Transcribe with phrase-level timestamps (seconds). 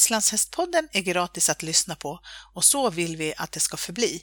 [0.00, 2.20] Islandshästpodden är gratis att lyssna på
[2.54, 4.22] och så vill vi att det ska förbli.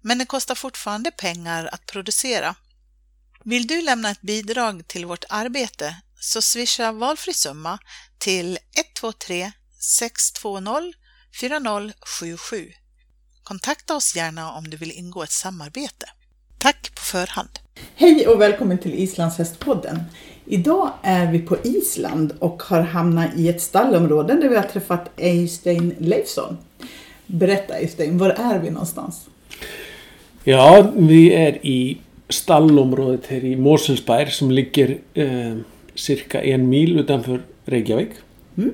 [0.00, 2.54] Men det kostar fortfarande pengar att producera.
[3.44, 7.78] Vill du lämna ett bidrag till vårt arbete så swisha valfri summa
[8.18, 8.58] till
[9.02, 10.92] 123 620
[11.40, 12.72] 4077.
[13.42, 16.06] Kontakta oss gärna om du vill ingå ett samarbete.
[16.58, 17.58] Tack på förhand!
[17.94, 20.04] Hej och välkommen till Islandshästpodden.
[20.50, 25.10] Idag är vi på Island och har hamnat i ett stallområde där vi har träffat
[25.16, 26.58] Eystein Leifsson.
[27.26, 29.28] Berätta Eystein, var är vi någonstans?
[30.44, 31.98] Ja, vi är i
[32.28, 35.56] stallområdet här i Moselsberg som ligger eh,
[35.94, 38.10] cirka en mil utanför Reykjavik.
[38.56, 38.70] Mm.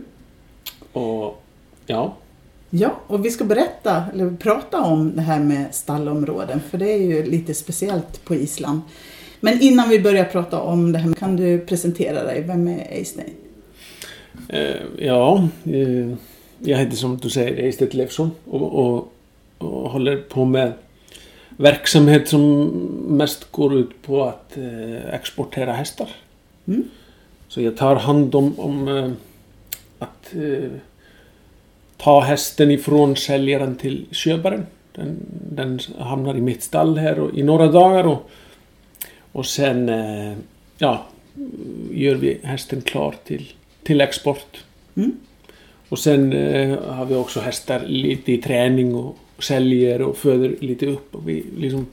[0.92, 1.42] Och
[1.86, 2.16] ja,
[2.70, 6.98] Ja, och vi ska berätta, eller prata om det här med stallområden, för det är
[6.98, 8.80] ju lite speciellt på Island.
[9.44, 12.44] Men innan vi börjar prata om det här, kan du presentera dig?
[12.46, 13.30] Vem är Eystein?
[14.48, 16.14] eh, ja eh,
[16.58, 19.12] jag heter som du säger Eystein Leifsson och, och,
[19.58, 20.72] och håller på med
[21.56, 22.66] verksamhet som
[23.08, 26.08] mest går ut på att eh, exportera hästar.
[26.66, 26.82] Mm.
[27.48, 29.10] Så jag tar hand om, om eh,
[29.98, 30.70] att eh,
[31.96, 34.66] ta hästen ifrån säljaren till köparen.
[34.92, 35.16] Den,
[35.50, 38.30] den hamnar i mitt stall här och, i några dagar och,
[39.34, 40.32] och sen eh,
[40.78, 41.06] ja,
[41.90, 44.64] gör vi hästen klar till, till export.
[44.96, 45.12] Mm.
[45.88, 50.86] Och sen eh, har vi också hästar lite i träning och säljer och föder lite
[50.86, 51.14] upp.
[51.14, 51.86] Och vi liksom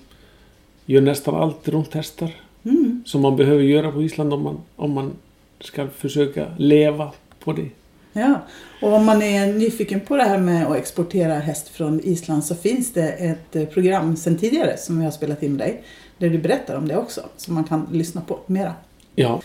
[0.86, 2.32] gör nästan allt runt hästar
[2.64, 3.04] Mm.
[3.06, 5.12] som man behöver göra på Island om man, om man
[5.60, 7.12] ska försöka leva
[7.44, 7.70] på det.
[8.14, 8.42] Ja,
[8.82, 12.56] och om man är nyfiken på det här med att exportera häst från Island så
[12.56, 15.84] finns det ett eh, program sedan tidigare som vi har spelat in med dig.
[16.22, 18.74] Där du berättar om det också, så man kan lyssna på mera.
[19.16, 19.42] Ja,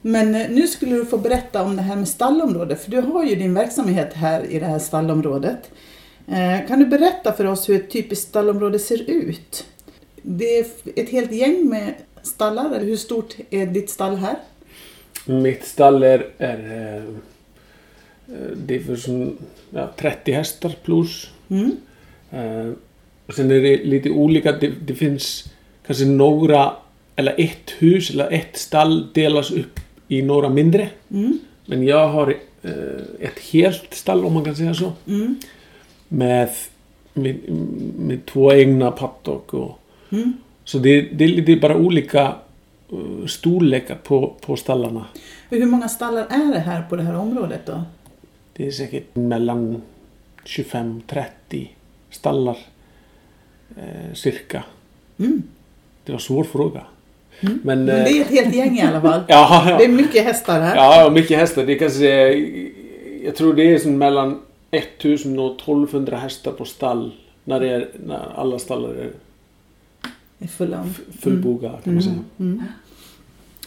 [0.00, 3.24] Men eh, nu skulle du få berätta om det här med stallområdet, för du har
[3.24, 5.70] ju din verksamhet här i det här stallområdet.
[6.28, 9.66] Eh, Kan du berätta för oss hur ett typiskt stallområde ser ut?
[10.22, 14.36] Det är ett helt gäng med stallar, eller hur stort är ditt stall här?
[15.26, 17.02] mitt stall är, är eh,
[18.66, 19.36] det är för som,
[19.70, 21.30] ja, 30 hästar plus.
[21.48, 21.76] Mm.
[23.36, 24.52] Sen är det lite olika.
[24.52, 25.44] Det, det finns
[25.86, 26.72] kanske några,
[27.16, 30.88] eller ett hus eller ett stall delas upp i några mindre.
[31.10, 31.38] Mm.
[31.66, 32.70] Men jag har eh,
[33.20, 34.92] ett helt stall om man kan säga så.
[35.06, 35.36] Mm.
[36.08, 36.50] Med,
[37.12, 37.36] med,
[37.98, 39.80] med två egna paddock och
[40.14, 40.32] Mm.
[40.64, 42.36] Så det, det är lite bara olika
[42.92, 45.06] eh, storlekar på, på stallarna.
[45.50, 47.82] Hur många stallar är det här på det här området då?
[48.52, 49.82] Det är säkert mellan
[50.44, 51.68] 25-30
[52.10, 52.58] stallar
[53.76, 54.64] eh, cirka.
[55.18, 55.42] Mm.
[56.04, 56.80] Det var en svår fråga.
[57.40, 57.60] Mm.
[57.64, 59.20] Men, Men det är ett helt gäng i alla fall.
[59.28, 59.78] ja, ja.
[59.78, 60.76] Det är mycket hästar här.
[60.76, 61.66] ja, mycket hästar.
[61.66, 62.32] Det är kanske,
[63.24, 67.12] jag tror det är som mellan 1000 och 1200 hästar på stall.
[67.44, 69.10] När, det är, när alla stallar är
[70.38, 70.86] är fulla
[71.20, 72.18] fullbogade kan man säga.
[72.38, 72.62] Mm.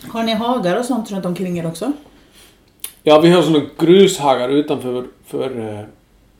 [0.08, 1.92] Har ni hagar och sånt runt omkring er också?
[3.04, 5.86] Ja, vi har sådana grushagar utanför för, eh,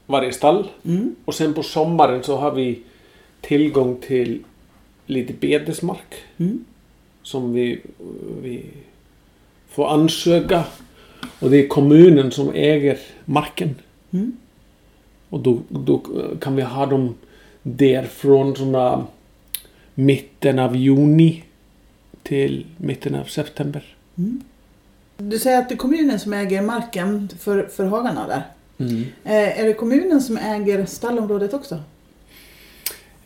[0.06, 0.68] varje stall.
[0.86, 1.16] Mm.
[1.26, 2.80] Och sen på sommaren så har vi
[3.42, 4.44] tillgång till
[5.08, 6.66] lite betesmark Mm.
[7.24, 7.82] som vi,
[8.42, 8.66] vi
[9.70, 10.64] får ansöka.
[11.40, 13.76] Och det är kommunen som äger marken.
[14.12, 14.38] Mm.
[15.30, 16.02] Och då, då
[16.42, 17.16] kan vi ha dem
[17.64, 19.08] där från såna
[19.94, 21.44] mitten av juni
[22.24, 23.96] till mitten av september.
[24.18, 24.44] Mm.
[25.18, 28.42] Du säger att det är kommunen som äger marken för, för hagarna där.
[28.86, 29.02] Mm.
[29.24, 31.80] Eh, är det kommunen som äger stallområdet också?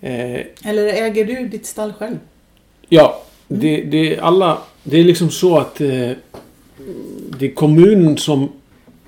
[0.01, 2.17] Eh, Eller äger du ditt stall själv?
[2.89, 4.57] Ja, det, det är alla...
[4.84, 6.12] Det är liksom så att eh,
[7.39, 8.51] det är kommunen som,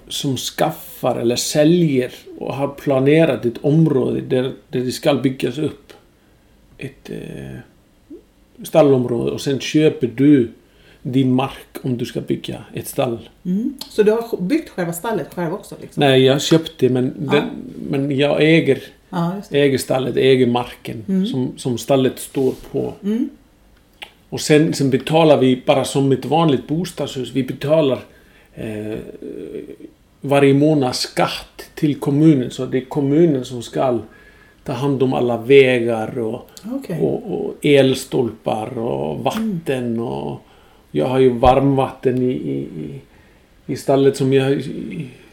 [0.07, 5.93] som skaffar eller säljer och har planerat ett område där, där det ska byggas upp
[6.77, 7.57] ett eh,
[8.63, 10.51] stallområde och sen köper du
[11.01, 13.29] din mark om du ska bygga ett stall.
[13.45, 13.73] Mm.
[13.89, 15.75] Så du har byggt själva stallet själv också?
[15.81, 16.01] Liksom?
[16.01, 17.43] Nej, jag köpte men, den,
[17.89, 21.25] men jag äger, Ja, äger stallet, äger marken Mm.
[21.25, 22.93] som, som stallet står på.
[23.03, 23.29] Mm.
[24.29, 27.31] Och sen, sen betalar vi bara som ett vanligt bostadshus.
[27.33, 27.99] Vi betalar
[28.55, 28.97] eh,
[30.21, 32.51] varje månad skatt till kommunen.
[32.51, 33.99] Så det är kommunen som ska
[34.63, 36.99] ta hand om alla vägar och, Okej.
[37.01, 39.99] och, och elstolpar och vatten.
[39.99, 40.39] Och
[40.91, 42.67] jag har ju varmvatten i, i,
[43.67, 44.63] i- stallet som jag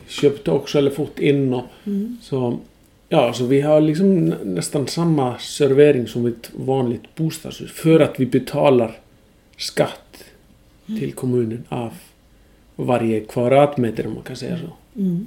[0.08, 1.54] köpte också eller fått in.
[1.54, 2.18] Och, Mm.
[2.22, 2.58] så,
[3.12, 7.72] ja, så vi har liksom nä- nästan samma servering som ett vanligt bostadshus.
[7.72, 8.98] För att vi betalar
[9.56, 10.24] skatt
[10.86, 11.92] till kommunen av
[12.76, 15.00] varje kvadratmeter om man kan säga så.
[15.00, 15.26] Mm.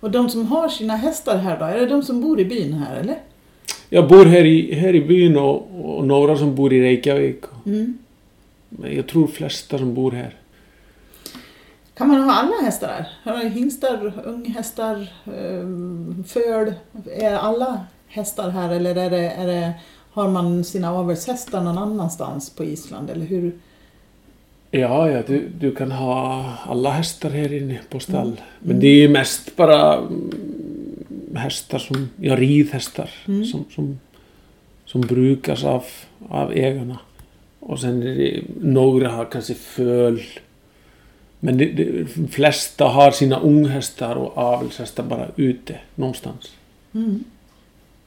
[0.00, 2.72] Och de som har sina hästar här då, är det de som bor i byn
[2.72, 3.18] här eller?
[3.88, 5.68] Jag bor här i, här i byn och,
[5.98, 7.40] och några som bor i Reykjavik.
[7.66, 7.98] Mm.
[8.68, 10.34] Men jag tror flesta som bor här.
[11.98, 13.48] Kan man ha alla hästar här?
[13.48, 16.72] Hingstar, unghästar, eh, föl?
[17.16, 19.72] Är alla hästar här eller är det, är det,
[20.12, 23.10] har man sina avelshästar någon annanstans på Island?
[23.10, 23.52] Eller hur?
[24.70, 28.40] Ja, ja du, du kan ha alla hästar här inne på stall.
[28.60, 30.30] Men det är ju mest bara mm,
[31.36, 33.44] hästar som, ja ridhästar Mm.
[33.44, 33.98] som, som,
[34.84, 35.84] som brukas av,
[36.28, 36.98] av ägarna.
[37.60, 40.22] Och sen är det, några har kanske föl.
[41.40, 41.66] Men det,
[42.14, 46.52] de flesta har sina unghästar och avelshästar bara ute någonstans.
[46.94, 47.24] Mm.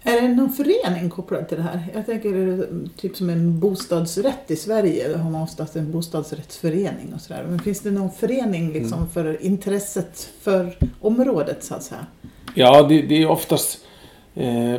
[0.04, 1.88] Är det någon förening kopplad till det här?
[1.94, 2.68] Jag tänker
[2.98, 5.07] typ som en bostadsrätt i Sverige.
[5.07, 7.45] Då har man oftast en bostadsrättsförening och sådär.
[7.50, 9.10] Men finns det någon förening liksom Mm.
[9.10, 12.06] för intresset för området så att säga?
[12.56, 13.80] Ja, det, det är oftast
[14.36, 14.75] eh,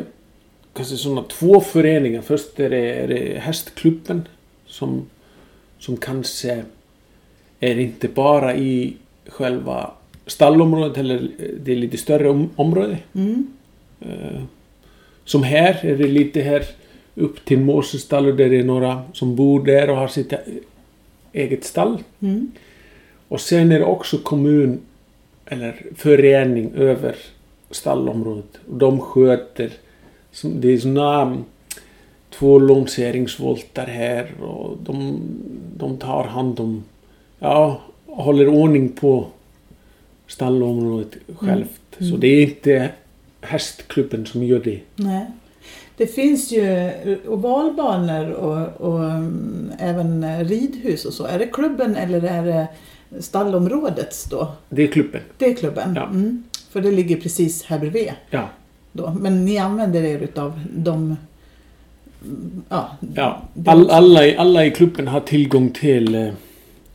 [0.73, 2.21] kanske sådana två föreningar.
[2.23, 4.29] Först är det, är det hästklubben
[4.67, 5.07] som,
[5.79, 6.65] som kanske
[7.63, 8.95] är inte bara i
[9.27, 9.91] själva
[10.27, 11.29] stallområdet eller
[11.61, 12.99] det är lite större om, område.
[13.15, 13.47] Mm.
[14.01, 14.43] Eh,
[15.25, 16.65] som här är det lite här
[17.15, 17.59] upp till
[18.29, 20.33] och där är några som bor där och har sitt
[21.33, 21.99] eget stall.
[22.21, 22.51] Mm.
[23.29, 24.81] Och sen är det också kommun
[25.47, 27.17] eller förening över
[27.71, 28.61] stallområdet.
[28.71, 29.71] Och de sköter,
[30.33, 31.43] som- det är såna
[32.31, 35.21] två lanseringsvoltar här och de,
[35.77, 36.85] de tar hand om,
[37.43, 39.27] ja, håller ordning på
[40.27, 41.81] stallområdet självt.
[41.99, 42.11] Mm.
[42.13, 42.91] Så det är inte
[43.41, 44.81] hästklubben som gör det.
[44.97, 45.27] Nej.
[45.97, 46.91] Det finns ju
[47.29, 51.25] ovalbanor och, och mm, även ridhus och så.
[51.25, 52.67] Är det klubben eller är det
[53.23, 54.53] stallområdets då?
[54.69, 55.21] Det är klubben.
[55.39, 55.93] Det är klubben?
[55.97, 56.05] Ja.
[56.07, 56.43] Mm.
[56.71, 58.13] För det ligger precis här bredvid.
[58.31, 58.49] Ja.
[58.93, 59.11] Då.
[59.21, 61.17] Men ni använder er utav de...
[62.25, 66.29] mm, Ja, Ja, all, alla, i- alla i klubben har tillgång till eh,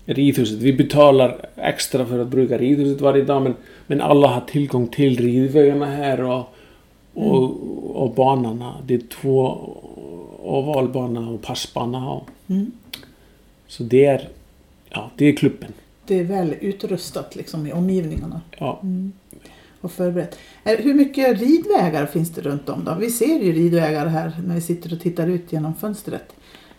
[0.07, 0.57] ridhuset.
[0.57, 3.54] Vi betalar extra för att bruka ridhuset varje dag men,
[3.88, 6.56] men alla har tillgång till ridvägarna här och,
[7.13, 7.44] och,
[8.04, 8.74] och banorna.
[8.88, 9.57] Det är två
[10.44, 12.09] ovalbana och passbana.
[12.09, 12.71] Och, Mm.
[13.68, 14.30] så det är,
[14.89, 15.71] ja, det är klubben.
[16.06, 18.42] Det är väl utrustat liksom i omgivningarna.
[18.60, 18.80] Ja.
[18.83, 19.12] Mm.
[19.81, 20.38] Och förberett.
[20.63, 22.95] Är- Hur mycket ridvägar finns det runt om då?
[23.00, 26.33] Vi ser ju ridvägar här när vi sitter och tittar ut genom fönstret.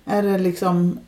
[0.04, 0.98] Är det liksom...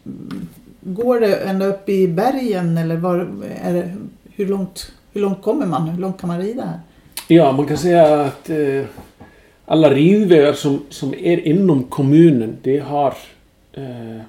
[0.81, 3.29] Går det ända upp i bergen eller var,
[3.63, 3.91] är det,
[4.35, 5.89] hur, långt, hur långt kommer man?
[5.89, 6.81] Hur långt kan man rida här?
[7.29, 8.83] Ja, man kan säga att eh,
[9.67, 13.15] alla ridvägar som, som är inom kommunen, det har,
[13.73, 14.21] eh,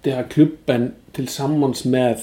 [0.00, 2.18] det har klubben tillsammans med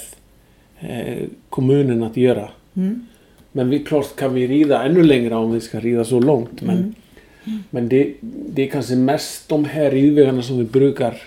[0.79, 2.49] eh, kommunen att göra.
[2.75, 3.07] Mm.
[3.51, 6.61] Men vi, klart kan vi rida ännu längre om vi ska rida så långt.
[6.61, 6.95] Men,
[7.45, 7.63] Mm.
[7.69, 11.21] men det, det är kanske mest de här ridvägarna som vi brukar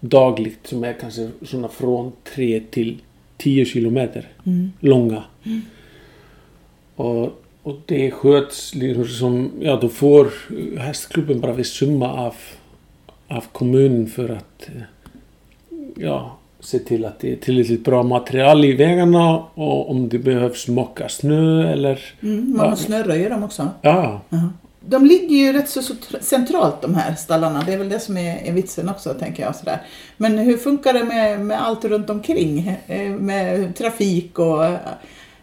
[0.00, 2.98] dagligt som är kanske såna från 3 till
[3.36, 4.72] 10 kilometer Mm.
[4.80, 5.22] långa.
[6.96, 10.26] Och, och det sköts liksom som, ja då får
[10.78, 12.34] hästklubben bara viss summa av,
[13.28, 14.82] av kommunen för att eh,
[15.96, 20.68] ja, se till att det är tillräckligt bra material i vägarna och om det behövs
[20.68, 22.56] mocka snö eller Mm.
[22.56, 22.76] Man Ja.
[22.76, 23.68] snöröjer dem också.
[23.82, 24.50] ja, Jaha.
[24.88, 27.62] De ligger ju rätt så, så centralt de här stallarna.
[27.66, 29.56] Det är väl det som är, är vitsen också tänker jag.
[29.56, 29.82] Sådär.
[30.16, 32.76] Men hur funkar det med, med allt runt omkring?
[32.86, 34.64] Eh, med trafik och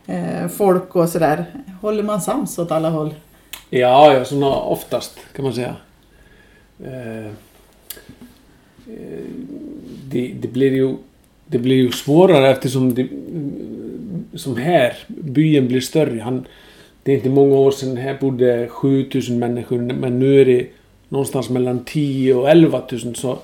[0.07, 1.45] eh, folk och sådär.
[1.81, 3.13] Håller man sams åt alla håll?
[3.69, 5.75] ja, ja såna oftast kan man säga.
[6.85, 7.31] Eh, eh,
[10.05, 10.95] det, det blir ju
[11.45, 13.07] det blir ju svårare eftersom det,
[14.37, 16.19] som här, byn blir större.
[16.19, 16.45] Han,
[17.03, 20.67] det är inte många år sedan här bodde 7000 människor men nu är det
[21.09, 23.39] någonstans mellan 10 och 11 000 så,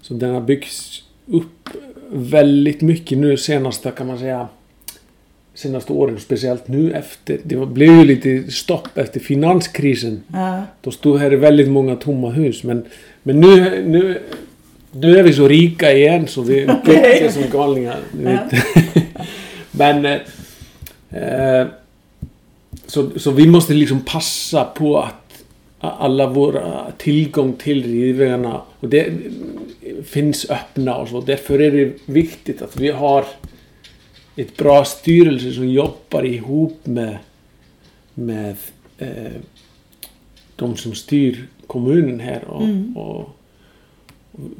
[0.00, 1.68] så den har byggts upp
[2.12, 4.48] väldigt mycket nu senaste kan man säga
[5.54, 10.22] senaste åren, speciellt nu efter det blev ju lite stopp efter finanskrisen.
[10.32, 10.62] Ja.
[10.80, 12.84] Då stod här väldigt många tomma hus men,
[13.22, 14.20] men nu, nu,
[14.90, 17.98] nu är vi så rika igen så vi bygger som galningar.
[18.12, 18.50] ni Ja.
[19.70, 20.20] men eh,
[21.10, 21.66] eh,
[22.86, 25.44] så, så vi måste liksom passa på att
[25.80, 29.12] alla våra tillgång till ridvägarna och det
[30.04, 31.20] finns öppna och så.
[31.20, 33.24] Därför är det viktigt att vi har
[34.36, 37.18] ett bra styrelse som jobbar ihop med,
[38.14, 38.56] med
[38.98, 39.32] eh,
[40.56, 42.44] de som styr kommunen här.
[42.44, 42.96] Och, Mm.
[42.96, 43.28] och,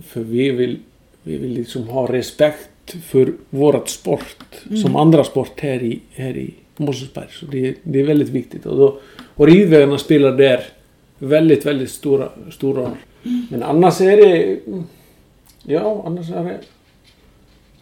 [0.07, 0.79] för vi vill,
[1.23, 4.83] vi vill liksom ha respekt för vårat sport Mm.
[4.83, 7.27] som andra sport här i, här i, på Måsensberg.
[7.31, 8.67] Så det, det är väldigt viktigt.
[8.67, 8.99] Och, då,
[9.35, 10.65] och ridvägarna spelar där
[11.19, 12.91] väldigt, väldigt stora, stor roll.
[13.51, 14.59] Men annars är det...
[15.63, 16.61] Ja, annars är det...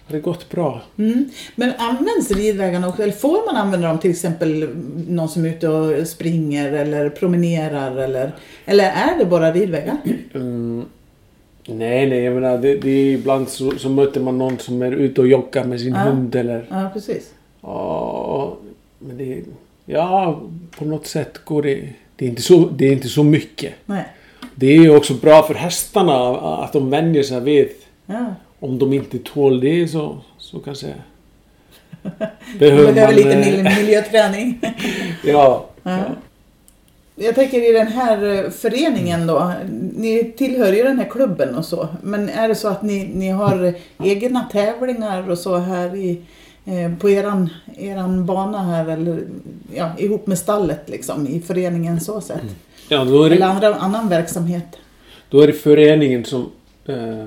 [0.06, 0.82] Har det gått bra?
[0.98, 1.30] Mm.
[1.56, 3.02] Men används ridvägarna också?
[3.02, 4.68] Eller får man använda dem till exempel
[5.08, 7.96] någon som är ute och springer eller promenerar?
[7.96, 8.32] Eller,
[8.64, 9.96] eller är det bara ridvägar?
[10.34, 10.84] Mm.
[11.66, 14.92] Nej, nej, jag menar det, det är ibland så, så möter man någon som är
[14.92, 16.00] ute och joggar med sin Ja.
[16.00, 16.64] hund eller...
[16.70, 17.32] Ja, precis.
[17.62, 18.56] Ja,
[18.98, 19.42] men det...
[19.86, 20.40] Ja,
[20.78, 21.88] på något sätt går det...
[22.16, 23.72] Det är inte så, det är inte så mycket.
[23.86, 24.04] Nej.
[24.54, 27.68] Det är ju också bra för hästarna att de vänjer sig vid...
[28.06, 28.34] Ja.
[28.60, 30.86] Om de inte tål det så, så kanske...
[32.02, 32.12] Man
[32.58, 34.60] behöver lite eh, mil- miljöträning.
[35.24, 35.66] Ja.
[35.82, 35.98] Ja.
[37.16, 37.24] Ja.
[37.24, 39.52] Jag tänker i den här eh, föreningen då,
[39.96, 43.28] ni tillhör ju den här klubben och så, men är det så att ni, ni
[43.28, 46.20] har egna tävlingar och så här i,
[46.64, 49.22] eh, på eran, eran bana här eller
[49.74, 52.42] ja, ihop med stallet liksom i föreningen så sätt?
[52.88, 54.76] ja då, är Eller det, andra, annan verksamhet?
[55.30, 56.50] då är det föreningen som...
[56.86, 57.24] Eh,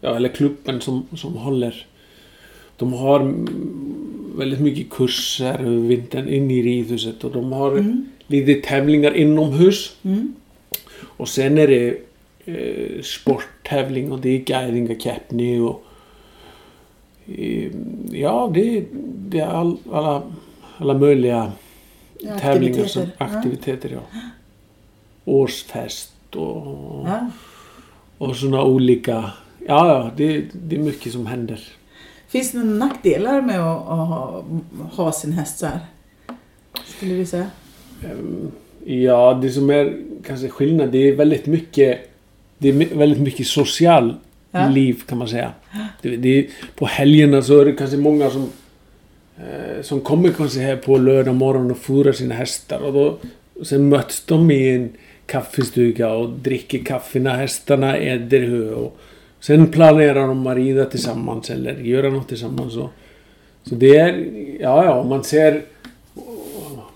[0.00, 1.86] ja, eller klubben som, som håller...
[2.76, 3.48] De har mm,
[4.38, 8.06] väldigt mycket kurser över vintern in i ridhuset och de har Mm.
[8.28, 9.96] Lite tävlingar inomhus.
[10.02, 10.34] Mm.
[11.00, 11.98] Och sen är det
[12.44, 15.84] eh, sporttävling och det är guidingakäppning och
[17.26, 17.70] eh,
[18.10, 18.84] ja, det,
[19.28, 20.22] det är all, alla,
[20.78, 21.52] alla möjliga
[22.20, 23.10] Ja, tävlingar aktiviteter.
[23.18, 23.90] som aktiviteter.
[23.92, 24.20] Ja.
[25.24, 27.30] Årsfest och, Ja.
[28.18, 29.30] och såna olika...
[29.66, 31.60] Ja, ja, det, det är mycket som händer.
[32.28, 34.44] Finns det några nackdelar med att, att ha,
[34.92, 35.80] ha sin häst så här?
[36.96, 37.50] Skulle du säga?
[38.04, 38.50] Ehm,
[38.84, 41.98] Ja, det som är kanske skillnad, det är väldigt mycket...
[42.58, 44.14] Det är väldigt mycket social
[44.50, 44.68] Ja.
[44.68, 45.52] liv kan man säga.
[46.02, 48.50] Det, det på helgerna så är det kanske många som
[49.38, 53.18] eh, som kommer kanske här på lördag morgon och fodrar sina hästar och då
[53.64, 54.88] sen möts de i en
[55.26, 58.98] kaffestuga och dricker kaffe när hästarna äter hö och
[59.40, 62.76] sen planerar de att rida tillsammans eller göra något tillsammans.
[62.76, 62.90] Och,
[63.64, 64.26] så det är,
[64.60, 65.62] ja ja, man ser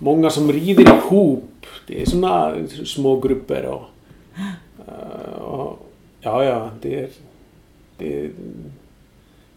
[0.03, 1.67] många som rider ihop.
[1.87, 2.55] Det är såna
[2.85, 3.83] små grupper och,
[4.89, 5.87] eh, och
[6.21, 7.09] ja ja, det är,
[7.99, 8.31] det,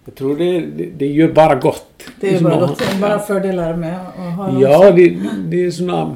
[0.05, 2.03] jag tror det, det, det gör bara gott.
[2.21, 5.71] Det är bara, gott, det är bara fördelar med att ha Ja, det, det är
[5.71, 6.15] såna...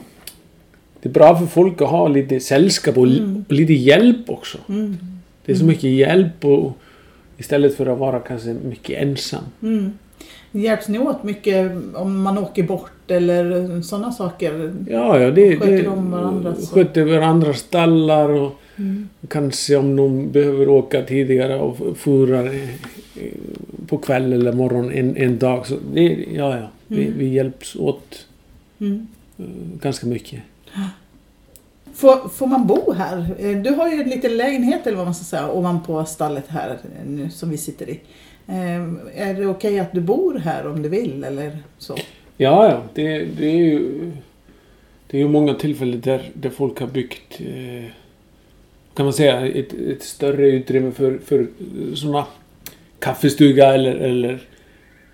[1.02, 3.46] Det är bra för folk att ha lite sällskap och, Mm.
[3.48, 4.58] och lite hjälp också.
[4.70, 4.98] Mm.
[5.46, 6.78] Det är så mycket hjälp och
[7.38, 9.44] istället för att vara kanske mycket ensam.
[9.62, 9.94] Mm.
[10.52, 14.74] Hjälps ni åt mycket om man åker bort eller sådana saker?
[14.90, 15.58] Ja, ja, det...
[15.58, 19.10] Sköter det de varandras- Sköter varandras stallar och Mm.
[19.28, 21.78] kanske om någon behöver åka tidigare och
[23.16, 23.32] eh,
[23.88, 25.68] på kväll eller morgon en, en dag.
[25.68, 26.68] Så det, ja, ja.
[26.88, 27.18] Vi, Mm.
[27.20, 28.26] vi hjälps åt
[28.80, 29.08] Mm.
[29.40, 29.46] eh,
[29.82, 30.40] ganska mycket.
[31.94, 33.36] Får, får man bo här?
[33.40, 36.78] Eh, Du har ju en liten lägenhet eller vad man ska säga ovanpå stallet här
[37.08, 38.00] nu, som vi sitter i.
[38.50, 38.84] Eh,
[39.30, 41.96] Är det okej att du bor här om du vill eller så?
[42.38, 42.84] Ja, ja.
[42.94, 44.12] Det, det är ju...
[45.08, 47.42] Det är ju många tillfällen där, där folk har byggt...
[47.42, 47.92] Eh,
[48.94, 51.48] kan man säga ett, ett större utrymme för, för
[51.96, 52.26] sådana
[53.00, 54.40] kaffestuga eller, eller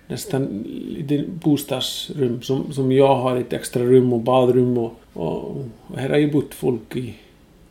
[0.08, 2.42] nästan lite bostadsrum.
[2.42, 6.32] Som, som jag har ett extra rum och badrum och, och, och här har ju
[6.32, 7.14] bott folk i...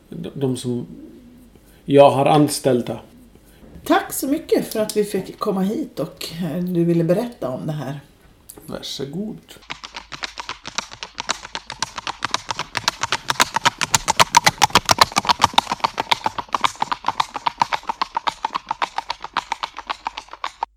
[0.09, 0.85] De, de som
[1.85, 2.99] jag har anställda.
[3.85, 7.67] Tack så mycket för att vi fick komma hit och eh, du ville berätta om
[7.67, 7.99] det här.
[8.65, 9.37] Varsågod.